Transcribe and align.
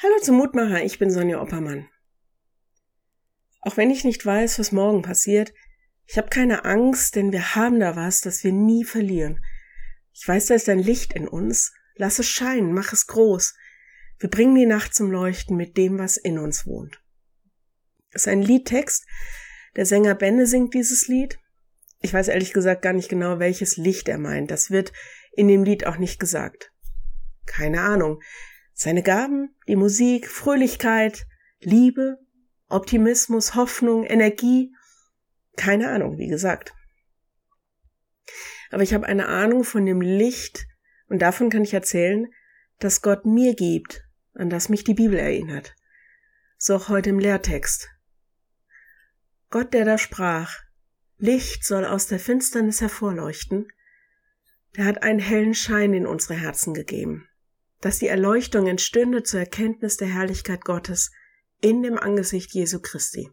Hallo 0.00 0.14
zum 0.22 0.36
Mutmacher, 0.36 0.84
ich 0.84 1.00
bin 1.00 1.10
Sonja 1.10 1.42
Oppermann. 1.42 1.88
Auch 3.62 3.76
wenn 3.76 3.90
ich 3.90 4.04
nicht 4.04 4.24
weiß, 4.24 4.60
was 4.60 4.70
morgen 4.70 5.02
passiert, 5.02 5.52
ich 6.06 6.16
habe 6.18 6.28
keine 6.28 6.64
Angst, 6.64 7.16
denn 7.16 7.32
wir 7.32 7.56
haben 7.56 7.80
da 7.80 7.96
was, 7.96 8.20
das 8.20 8.44
wir 8.44 8.52
nie 8.52 8.84
verlieren. 8.84 9.44
Ich 10.12 10.28
weiß, 10.28 10.46
da 10.46 10.54
ist 10.54 10.68
ein 10.68 10.78
Licht 10.78 11.14
in 11.14 11.26
uns. 11.26 11.72
Lass 11.96 12.20
es 12.20 12.28
scheinen, 12.28 12.74
mach 12.74 12.92
es 12.92 13.08
groß. 13.08 13.56
Wir 14.20 14.30
bringen 14.30 14.54
die 14.54 14.66
Nacht 14.66 14.94
zum 14.94 15.10
Leuchten 15.10 15.56
mit 15.56 15.76
dem, 15.76 15.98
was 15.98 16.16
in 16.16 16.38
uns 16.38 16.64
wohnt. 16.64 17.02
Das 18.12 18.22
ist 18.22 18.28
ein 18.28 18.42
Liedtext. 18.42 19.04
Der 19.74 19.84
Sänger 19.84 20.14
Benne 20.14 20.46
singt 20.46 20.74
dieses 20.74 21.08
Lied. 21.08 21.40
Ich 22.02 22.14
weiß 22.14 22.28
ehrlich 22.28 22.52
gesagt 22.52 22.82
gar 22.82 22.92
nicht 22.92 23.08
genau, 23.08 23.40
welches 23.40 23.76
Licht 23.76 24.08
er 24.08 24.18
meint. 24.18 24.52
Das 24.52 24.70
wird 24.70 24.92
in 25.32 25.48
dem 25.48 25.64
Lied 25.64 25.88
auch 25.88 25.98
nicht 25.98 26.20
gesagt. 26.20 26.70
Keine 27.46 27.80
Ahnung. 27.80 28.20
Seine 28.80 29.02
Gaben, 29.02 29.56
die 29.66 29.74
Musik, 29.74 30.28
Fröhlichkeit, 30.28 31.26
Liebe, 31.58 32.16
Optimismus, 32.68 33.56
Hoffnung, 33.56 34.04
Energie, 34.04 34.72
keine 35.56 35.90
Ahnung, 35.90 36.16
wie 36.16 36.28
gesagt. 36.28 36.72
Aber 38.70 38.84
ich 38.84 38.94
habe 38.94 39.06
eine 39.06 39.26
Ahnung 39.26 39.64
von 39.64 39.84
dem 39.84 40.00
Licht 40.00 40.68
und 41.08 41.20
davon 41.20 41.50
kann 41.50 41.64
ich 41.64 41.74
erzählen, 41.74 42.32
dass 42.78 43.02
Gott 43.02 43.26
mir 43.26 43.56
gibt, 43.56 44.04
an 44.34 44.48
das 44.48 44.68
mich 44.68 44.84
die 44.84 44.94
Bibel 44.94 45.18
erinnert. 45.18 45.74
So 46.56 46.76
auch 46.76 46.88
heute 46.88 47.10
im 47.10 47.18
Lehrtext. 47.18 47.88
Gott, 49.50 49.74
der 49.74 49.86
da 49.86 49.98
sprach, 49.98 50.56
Licht 51.16 51.64
soll 51.64 51.84
aus 51.84 52.06
der 52.06 52.20
Finsternis 52.20 52.80
hervorleuchten, 52.80 53.66
der 54.76 54.84
hat 54.84 55.02
einen 55.02 55.18
hellen 55.18 55.54
Schein 55.54 55.94
in 55.94 56.06
unsere 56.06 56.34
Herzen 56.34 56.74
gegeben 56.74 57.28
dass 57.80 57.98
die 57.98 58.08
Erleuchtung 58.08 58.66
entstünde 58.66 59.22
zur 59.22 59.40
Erkenntnis 59.40 59.96
der 59.96 60.08
Herrlichkeit 60.08 60.64
Gottes 60.64 61.10
in 61.60 61.82
dem 61.82 61.98
Angesicht 61.98 62.52
Jesu 62.52 62.80
Christi. 62.80 63.30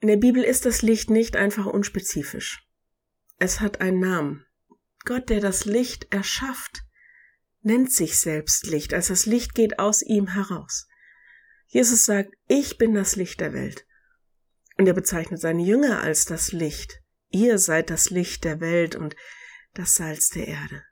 In 0.00 0.08
der 0.08 0.16
Bibel 0.16 0.42
ist 0.42 0.66
das 0.66 0.82
Licht 0.82 1.10
nicht 1.10 1.36
einfach 1.36 1.66
unspezifisch. 1.66 2.66
Es 3.38 3.60
hat 3.60 3.80
einen 3.80 4.00
Namen. 4.00 4.44
Gott, 5.04 5.28
der 5.28 5.40
das 5.40 5.64
Licht 5.64 6.12
erschafft, 6.12 6.82
nennt 7.62 7.92
sich 7.92 8.18
selbst 8.18 8.66
Licht, 8.66 8.94
als 8.94 9.08
das 9.08 9.26
Licht 9.26 9.54
geht 9.54 9.78
aus 9.78 10.02
ihm 10.02 10.28
heraus. 10.28 10.86
Jesus 11.66 12.04
sagt, 12.04 12.34
ich 12.46 12.78
bin 12.78 12.94
das 12.94 13.16
Licht 13.16 13.40
der 13.40 13.52
Welt. 13.52 13.86
Und 14.76 14.86
er 14.86 14.94
bezeichnet 14.94 15.40
seine 15.40 15.62
Jünger 15.62 16.00
als 16.02 16.24
das 16.24 16.52
Licht. 16.52 17.00
Ihr 17.30 17.58
seid 17.58 17.90
das 17.90 18.10
Licht 18.10 18.44
der 18.44 18.60
Welt 18.60 18.96
und 18.96 19.16
das 19.72 19.94
Salz 19.94 20.28
der 20.28 20.48
Erde. 20.48 20.84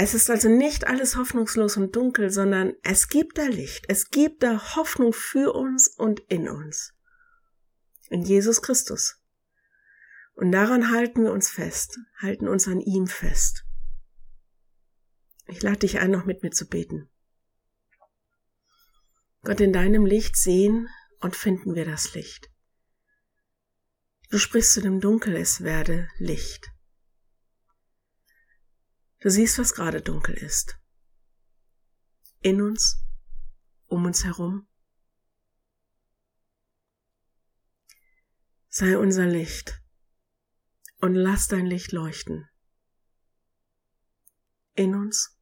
Es 0.00 0.14
ist 0.14 0.30
also 0.30 0.48
nicht 0.48 0.86
alles 0.86 1.16
hoffnungslos 1.16 1.76
und 1.76 1.96
dunkel, 1.96 2.30
sondern 2.30 2.72
es 2.84 3.08
gibt 3.08 3.36
da 3.36 3.46
Licht, 3.46 3.86
es 3.88 4.10
gibt 4.10 4.44
da 4.44 4.76
Hoffnung 4.76 5.12
für 5.12 5.52
uns 5.52 5.88
und 5.88 6.20
in 6.28 6.48
uns. 6.48 6.94
In 8.08 8.22
Jesus 8.22 8.62
Christus. 8.62 9.20
Und 10.34 10.52
daran 10.52 10.92
halten 10.92 11.24
wir 11.24 11.32
uns 11.32 11.50
fest, 11.50 11.98
halten 12.22 12.46
uns 12.46 12.68
an 12.68 12.80
ihm 12.80 13.08
fest. 13.08 13.64
Ich 15.48 15.62
lade 15.64 15.78
dich 15.78 15.98
ein, 15.98 16.12
noch 16.12 16.26
mit 16.26 16.44
mir 16.44 16.52
zu 16.52 16.68
beten. 16.68 17.10
Gott, 19.42 19.60
in 19.60 19.72
deinem 19.72 20.06
Licht 20.06 20.36
sehen 20.36 20.88
und 21.18 21.34
finden 21.34 21.74
wir 21.74 21.84
das 21.84 22.14
Licht. 22.14 22.52
Du 24.30 24.38
sprichst 24.38 24.74
zu 24.74 24.80
dem 24.80 25.00
Dunkel, 25.00 25.34
es 25.34 25.62
werde 25.62 26.06
Licht. 26.18 26.70
Du 29.20 29.30
siehst, 29.30 29.58
was 29.58 29.74
gerade 29.74 30.00
dunkel 30.00 30.36
ist. 30.36 30.78
In 32.40 32.62
uns, 32.62 33.04
um 33.86 34.04
uns 34.04 34.24
herum. 34.24 34.68
Sei 38.68 38.96
unser 38.96 39.26
Licht 39.26 39.82
und 41.00 41.14
lass 41.14 41.48
dein 41.48 41.66
Licht 41.66 41.90
leuchten. 41.90 42.48
In 44.74 44.94
uns 44.94 45.36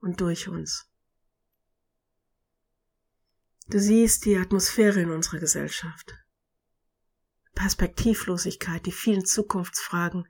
und 0.00 0.20
durch 0.22 0.48
uns. 0.48 0.88
Du 3.66 3.78
siehst 3.78 4.24
die 4.24 4.38
Atmosphäre 4.38 5.00
in 5.00 5.10
unserer 5.10 5.40
Gesellschaft. 5.40 6.14
Perspektivlosigkeit, 7.54 8.86
die 8.86 8.92
vielen 8.92 9.26
Zukunftsfragen, 9.26 10.26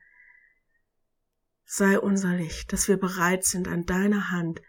sei 1.70 2.00
unser 2.00 2.34
Licht, 2.34 2.72
dass 2.72 2.88
wir 2.88 2.96
bereit 2.96 3.44
sind, 3.44 3.68
an 3.68 3.84
deiner 3.84 4.30
Hand 4.30 4.62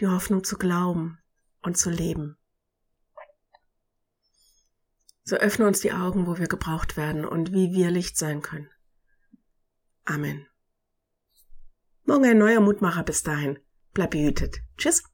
die 0.00 0.06
Hoffnung 0.06 0.42
zu 0.42 0.56
glauben 0.56 1.18
und 1.60 1.76
zu 1.76 1.90
leben. 1.90 2.38
So 5.24 5.36
öffne 5.36 5.66
uns 5.66 5.80
die 5.80 5.92
Augen, 5.92 6.26
wo 6.26 6.38
wir 6.38 6.48
gebraucht 6.48 6.96
werden 6.96 7.26
und 7.26 7.52
wie 7.52 7.72
wir 7.72 7.90
Licht 7.90 8.16
sein 8.16 8.40
können. 8.40 8.70
Amen. 10.04 10.46
Morgen 12.04 12.24
ein 12.24 12.38
neuer 12.38 12.60
Mutmacher 12.60 13.04
bis 13.04 13.22
dahin. 13.22 13.58
Bleib 13.92 14.12
behütet. 14.12 14.62
Tschüss. 14.78 15.04